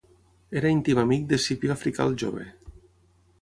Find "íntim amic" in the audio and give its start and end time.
0.75-1.27